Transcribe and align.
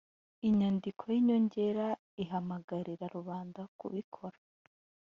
inyandiko 0.47 1.03
y’inyongera 1.13 1.87
ihamagarira 2.23 3.05
rubanda 3.15 3.61
kubikora 3.79 4.37